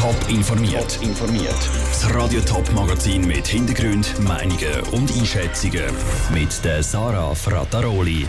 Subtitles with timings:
[0.00, 0.98] Top informiert.
[1.02, 1.70] informiert.
[1.88, 5.84] Das Radio Top Magazin mit Hintergrund, Meinungen und Einschätzungen
[6.32, 8.26] mit der Sarah Frataroli.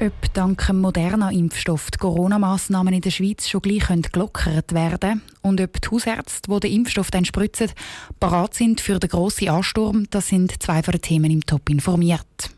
[0.00, 5.60] Ob dank dem modernen Impfstoff die Corona-Massnahmen in der Schweiz schon gleich gelockert werden und
[5.60, 7.70] ob die Hausärzte, die den Impfstoff dann spritzen,
[8.18, 12.50] bereit sind für den grossen Ansturm, das sind zwei von den Themen im Top informiert.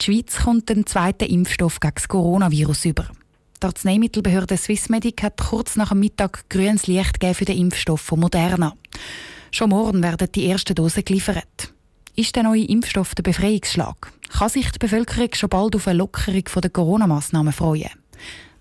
[0.00, 3.08] Die Schweiz kommt den zweiten Impfstoff gegen das Coronavirus über.
[3.64, 8.74] Die Arzneimittelbehörde Swissmedic hat kurz nach dem Mittag grünes Licht für den Impfstoff von Moderna.
[9.52, 11.72] Schon morgen werden die ersten Dosen geliefert.
[12.14, 14.12] Ist der neue Impfstoff der Befreiungsschlag?
[14.28, 17.88] Kann sich die Bevölkerung schon bald auf eine Lockerung der Corona-Massnahmen freuen?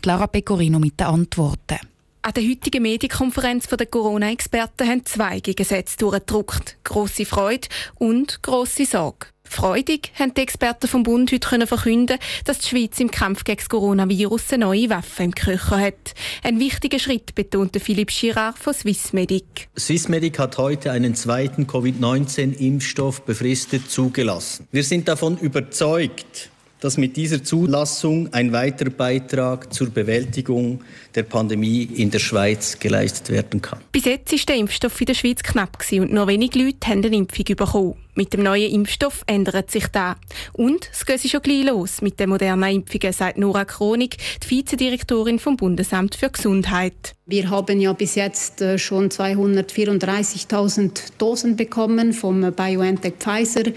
[0.01, 1.79] Clara Pecorino mit den Antworten.
[2.21, 6.77] An der heutigen Medienkonferenz der Corona-Experten haben zwei Gegensätze durchgedruckt.
[6.85, 9.32] Grosse Freude und grosse Sorge.
[9.63, 13.59] Freudig haben die Experten vom Bund heute können verkünden, dass die Schweiz im Kampf gegen
[13.59, 16.15] das Coronavirus eine neue Waffe im Köcher hat.
[16.41, 19.69] Ein wichtiger Schritt betonte Philipp Girard von Swissmedic.
[19.77, 24.67] Swissmedic hat heute einen zweiten Covid-19-Impfstoff befristet zugelassen.
[24.71, 30.83] Wir sind davon überzeugt, dass mit dieser Zulassung ein weiterer Beitrag zur Bewältigung
[31.15, 33.79] der Pandemie in der Schweiz geleistet werden kann.
[33.93, 37.15] Bis jetzt war der Impfstoff in der Schweiz knapp und noch wenige Leute haben eine
[37.15, 38.02] Impfung bekommen.
[38.15, 40.17] Mit dem neuen Impfstoff ändert sich das.
[40.51, 45.39] Und es geht schon gleich los mit den modernen Impfungen, sagt Nora Kronig, die Vizedirektorin
[45.39, 47.15] vom Bundesamt für Gesundheit.
[47.25, 53.71] Wir haben ja bis jetzt äh, schon 234.000 Dosen bekommen vom BioNTech Pfizer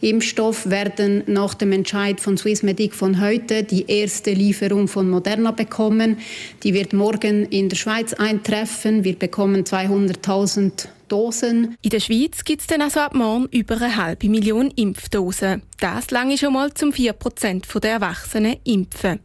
[0.00, 6.18] Impfstoff, werden nach dem Entscheid von Swissmedic von heute die erste Lieferung von Moderna bekommen.
[6.62, 9.02] Die wird morgen in der Schweiz eintreffen.
[9.04, 11.76] Wir bekommen 200.000 Dosen.
[11.82, 15.62] In der Schweiz gibt es dann also ab morgen über eine halbe Million Impfdosen.
[15.78, 19.20] Das lange schon mal zum 4% der Erwachsenen impfen.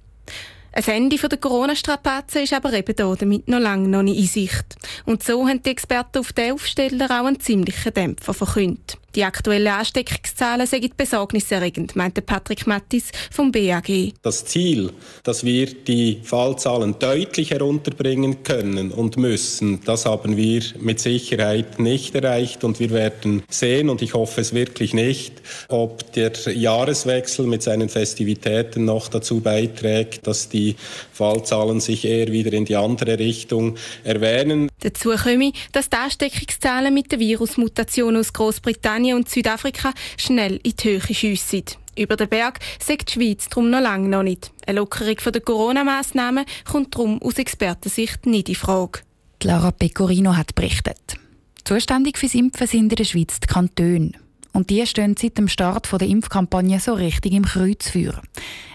[0.73, 4.75] Ein Ende der Corona-Strapazen ist aber eben hier damit noch lange noch nicht in Sicht.
[5.05, 8.97] Und so haben die Experten auf den Aufsteller auch einen ziemlichen Dämpfer verkündet.
[9.17, 14.13] Die aktuellen Ansteckungszahlen sind besorgniserregend, meinte Patrick Mattis vom BAG.
[14.21, 14.91] Das Ziel,
[15.23, 22.13] dass wir die Fallzahlen deutlich herunterbringen können und müssen, das haben wir mit Sicherheit nicht
[22.13, 25.33] erreicht und wir werden sehen, und ich hoffe es wirklich nicht,
[25.67, 30.75] ob der Jahreswechsel mit seinen Festivitäten noch dazu beiträgt, dass die
[31.11, 34.69] Fallzahlen sich eher wieder in die andere Richtung erwähnen.
[34.81, 40.89] Dazu komme, dass die Ansteckungszahlen mit der Virusmutation aus Großbritannien und Südafrika schnell in die
[40.89, 41.63] Höhe schiessen.
[41.97, 44.51] Über den Berg sagt die Schweiz darum noch lange noch nicht.
[44.67, 48.99] Eine Lockerung der Corona-Massnahmen kommt darum aus Expertensicht nicht in Frage.
[49.43, 51.17] Lara Pecorino hat berichtet.
[51.63, 54.11] Zuständig fürs Impfen sind in der Schweiz die Kantone.
[54.53, 58.21] Und die stehen seit dem Start der Impfkampagne so richtig im Kreuzfeuer.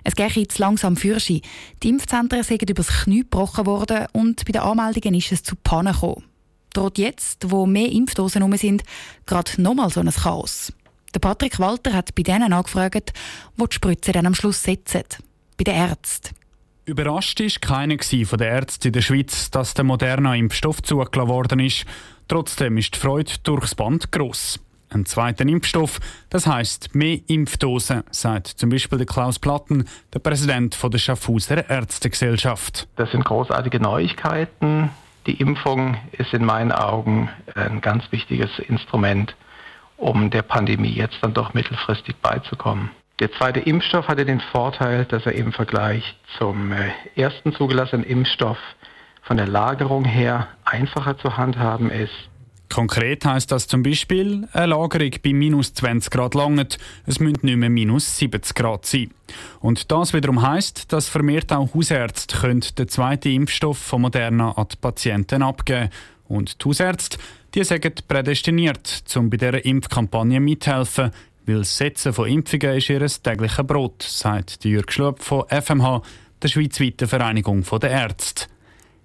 [0.04, 1.42] Es geht jetzt langsam für Die
[1.84, 6.24] Impfzentren sind übers Knie gebrochen worden und bei den Anmeldungen ist es zu Pannen gekommen
[6.72, 8.82] droht jetzt, wo mehr Impfdosen herum sind,
[9.26, 10.72] gerade nochmal so ein Chaos.
[11.14, 13.12] Der Patrick Walter hat bei denen angefragt,
[13.56, 15.02] wo die Spritze dann am Schluss setzen.
[15.58, 16.34] Bei den Ärzten.
[16.84, 21.60] Überrascht war keiner von den Ärzten in der Schweiz, dass der moderne Impfstoff zugelassen worden
[21.60, 21.84] ist.
[22.26, 24.58] Trotzdem ist die Freude durchs Band gross.
[24.92, 30.78] Ein zweiter Impfstoff, das heißt mehr Impfdosen, sagt zum Beispiel der Klaus Platten, der Präsident
[30.82, 32.88] der Schaffhauser Ärztegesellschaft.
[32.96, 34.90] Das sind großartige Neuigkeiten.
[35.26, 39.34] Die Impfung ist in meinen Augen ein ganz wichtiges Instrument,
[39.96, 42.90] um der Pandemie jetzt dann doch mittelfristig beizukommen.
[43.20, 48.58] Der zweite Impfstoff hatte den Vorteil, dass er im Vergleich zum äh, ersten zugelassenen Impfstoff
[49.22, 52.12] von der Lagerung her einfacher zu handhaben ist.
[52.72, 57.56] Konkret heißt das zum Beispiel, eine Lagerung bei minus 20 Grad langt, es müssen nicht
[57.56, 59.10] mehr minus 70 Grad sein.
[59.60, 64.68] Und das wiederum heißt, dass vermehrt auch Hausärzte können den zweiten Impfstoff von Moderna an
[64.72, 65.90] die Patienten abgeben
[66.28, 67.18] Und die Hausärzte,
[67.54, 71.10] die sind prädestiniert, um bei dieser Impfkampagne mithelfen,
[71.44, 76.00] weil das Setzen von Impfungen ist ihr tägliches Brot, sagt Jürg Schlup von FMH,
[76.42, 78.46] der schweizweiten Vereinigung der Ärzte.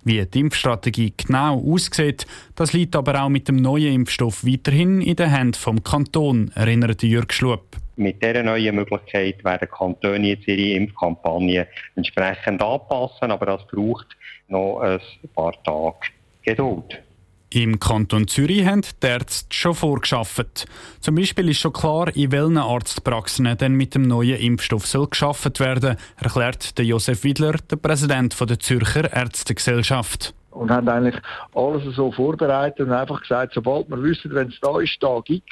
[0.07, 2.25] Wie die Impfstrategie genau aussieht,
[2.55, 7.03] das liegt aber auch mit dem neuen Impfstoff weiterhin in den Händen vom Kanton, erinnert
[7.03, 7.75] Jürg Schlup.
[7.97, 11.67] Mit dieser neuen Möglichkeit werden Kantone jetzt ihre Impfkampagne
[11.97, 14.07] entsprechend anpassen, aber das braucht
[14.47, 15.01] noch ein
[15.35, 17.01] paar Tage Geduld.
[17.49, 20.65] Im Kanton Zürich haben die Ärzte schon vorgeschafft.
[20.99, 25.53] Zum Beispiel ist schon klar, in welchen Arztpraxen denn mit dem neuen Impfstoff soll geschaffen
[25.57, 30.33] werden, erklärt der Josef Widler, der Präsident der Zürcher Ärztegesellschaft.
[30.57, 31.21] Und haben eigentlich
[31.53, 35.45] alles so vorbereitet und einfach gesagt, sobald wir wissen, wenn es da ist, Tag X,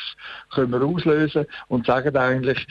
[0.53, 2.65] können wir auslösen und sagen eigentlich,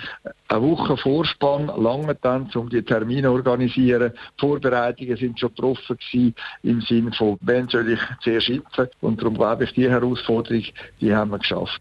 [0.48, 4.12] eine Woche Vorspann lange dann, um die Termine zu organisieren.
[4.14, 9.20] Die Vorbereitungen sind schon getroffen gewesen, im Sinne von, wenn soll ich zuerst impfen und
[9.20, 10.64] darum glaube ich, die Herausforderung,
[11.00, 11.80] die haben wir geschafft.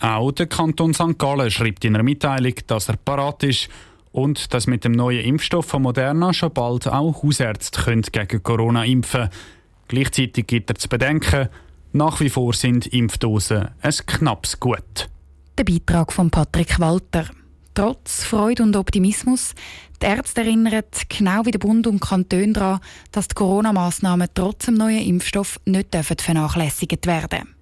[0.00, 1.16] Auch der Kanton St.
[1.16, 3.68] Gallen schreibt in einer Mitteilung, dass er parat ist
[4.10, 9.22] und dass mit dem neuen Impfstoff von Moderna schon bald auch Hausärzte gegen Corona impfen
[9.22, 9.30] können.
[9.92, 11.50] Gleichzeitig gibt er zu bedenken,
[11.92, 15.10] nach wie vor sind Impfdosen ein knappes Gut.
[15.58, 17.26] Der Beitrag von Patrick Walter.
[17.74, 19.54] Trotz Freude und Optimismus,
[20.00, 22.80] die Ärzte erinnern genau wie der Bund und Kanton daran,
[23.10, 27.54] dass die Corona-Massnahmen trotz dem neuen Impfstoff nicht vernachlässigt werden dürfen.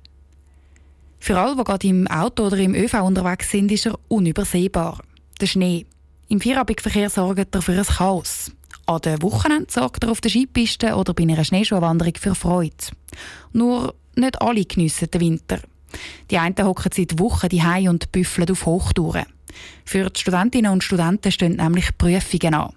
[1.18, 5.00] Für alle, die gerade im Auto oder im ÖV unterwegs sind, ist er unübersehbar.
[5.40, 5.84] Der Schnee.
[6.28, 8.52] Im Feierabendverkehr sorgt er für ein Chaos.
[8.90, 12.74] An den Wochenenden sorgt er auf der Skipiste oder bei einer Schneeschuhwanderung für Freude.
[13.52, 15.60] Nur nicht alle geniessen den Winter.
[16.28, 19.26] Die einen hocken seit Wochen die und büffeln auf Hochtouren.
[19.84, 22.72] Für die Studentinnen und Studenten stehen nämlich Prüfungen an.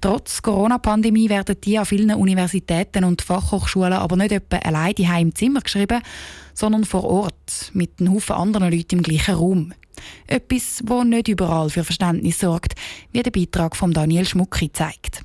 [0.00, 5.36] Trotz Corona-Pandemie werden die an vielen Universitäten und Fachhochschulen aber nicht etwa allein die im
[5.36, 6.02] Zimmer geschrieben,
[6.52, 9.72] sondern vor Ort mit einem Haufen anderen Leuten im gleichen Raum.
[10.26, 12.74] Etwas, wo nicht überall für Verständnis sorgt,
[13.12, 15.24] wie der Beitrag von Daniel Schmucki zeigt.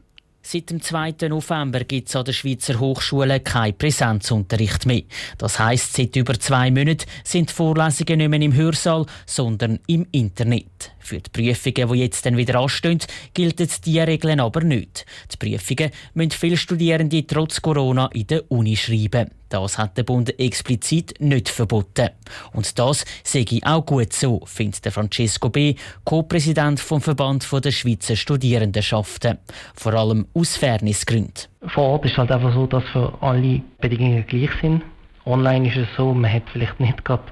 [0.52, 1.28] Seit dem 2.
[1.30, 5.04] November gibt es an der Schweizer Hochschule keinen Präsenzunterricht mehr.
[5.38, 10.92] Das heisst, seit über zwei Monaten sind Vorlesungen nicht mehr im Hörsaal, sondern im Internet.
[11.00, 13.00] Für die Prüfungen, die jetzt dann wieder anstehen,
[13.34, 15.06] gelten diese Regeln aber nicht.
[15.32, 19.32] Die Prüfungen müssen viele Studierende trotz Corona in der Uni schreiben.
[19.50, 22.10] Das hat der Bund explizit nicht verboten.
[22.54, 25.74] Und das sehe ich auch gut so, findet Francesco B.,
[26.04, 29.40] Co-Präsident vom Verband der Schweizer Studierendenschaften.
[29.76, 31.46] Vor allem aus Fairnessgründen.
[31.68, 34.84] Vor Ort ist halt einfach so, dass für alle Bedingungen gleich sind.
[35.30, 37.24] Online ist es so, man hat vielleicht nicht gerade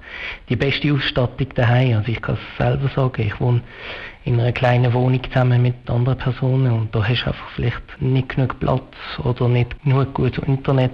[0.50, 1.98] die beste Ausstattung daheim.
[1.98, 3.62] Also ich kann es selber sagen, ich wohne
[4.24, 8.30] in einer kleinen Wohnung zusammen mit anderen Personen und da hast du einfach vielleicht nicht
[8.30, 10.92] genug Platz oder nicht genug gutes Internet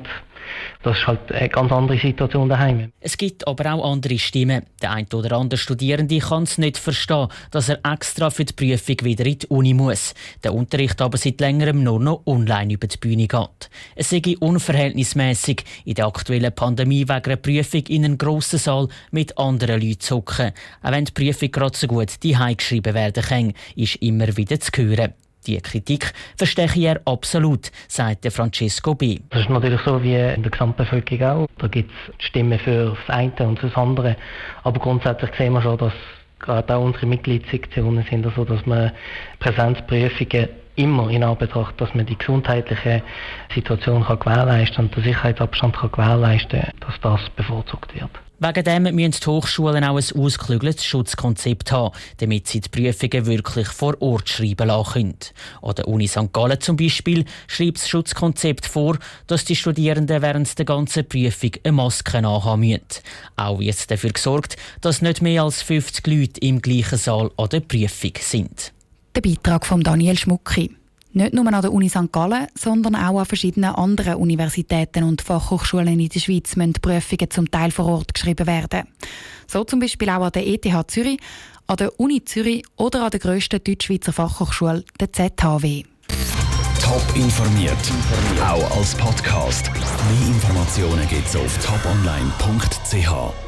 [0.84, 2.92] das ist halt eine ganz andere Situation daheim.
[3.00, 4.64] Es gibt aber auch andere Stimmen.
[4.82, 8.98] Der eine oder andere Studierende kann es nicht verstehen, dass er extra für die Prüfung
[9.04, 10.14] wieder in die Uni muss.
[10.44, 13.70] Der Unterricht aber seit längerem nur noch online über die Bühne geht.
[13.96, 19.38] Es sei unverhältnismäßig, in der aktuellen Pandemie wegen einer Prüfung in einen grossen Saal mit
[19.38, 20.52] anderen Leuten zu hocken.
[20.82, 24.72] Auch wenn die Prüfung gerade so gut die geschrieben werden kann, ist immer wieder zu
[24.78, 25.14] hören.
[25.48, 29.20] Die Kritik verstehe er absolut, sagt Francesco B.
[29.30, 31.48] Das ist natürlich so wie in der Gesamtbevölkerung auch.
[31.58, 34.16] Da gibt es Stimmen für das eine und das andere.
[34.64, 35.94] Aber grundsätzlich sehen wir schon, dass
[36.40, 38.92] gerade auch unsere Mitgliedssektionen sind, also dass man
[39.40, 43.04] Präsenzprüfungen immer in Anbetracht, dass man die gesundheitliche
[43.54, 48.10] Situation kann gewährleisten und den Sicherheitsabstand kann gewährleisten dass das bevorzugt wird.
[48.40, 53.68] Wegen dem müssen die Hochschulen auch ein ausgeklügeltes Schutzkonzept haben, damit sie die Prüfungen wirklich
[53.70, 55.18] vor Ort schreiben lassen können.
[55.62, 56.34] An der Uni St.
[56.34, 58.98] Gallen zum Beispiel schreibt das Schutzkonzept vor,
[59.28, 62.82] dass die Studierenden während der ganzen Prüfung eine Maske anhaben müssen.
[63.38, 67.62] Auch wird dafür gesorgt, dass nicht mehr als 50 Leute im gleichen Saal an der
[67.62, 68.74] Prüfung sind.
[69.16, 70.76] Der Beitrag von Daniel Schmucki.
[71.12, 72.12] Nicht nur an der Uni St.
[72.12, 77.52] Gallen, sondern auch an verschiedenen anderen Universitäten und Fachhochschulen in der Schweiz müssen Prüfungen zum
[77.52, 78.88] Teil vor Ort geschrieben werden.
[79.46, 81.20] So zum Beispiel auch an der ETH Zürich,
[81.68, 85.84] an der Uni Zürich oder an der grössten Deutschschweizer Fachhochschule, der ZHW.
[86.82, 87.78] Top informiert,
[88.42, 89.72] auch als Podcast.
[89.72, 93.43] Mehr Informationen gibt es auf toponline.ch.